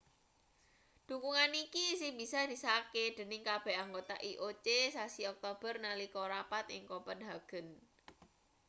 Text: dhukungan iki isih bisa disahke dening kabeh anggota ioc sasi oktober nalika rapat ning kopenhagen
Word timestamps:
dhukungan 1.07 1.51
iki 1.63 1.81
isih 1.93 2.11
bisa 2.21 2.41
disahke 2.51 3.03
dening 3.17 3.41
kabeh 3.49 3.75
anggota 3.83 4.15
ioc 4.31 4.67
sasi 4.95 5.21
oktober 5.33 5.73
nalika 5.85 6.21
rapat 6.33 6.65
ning 6.71 6.83
kopenhagen 6.91 7.67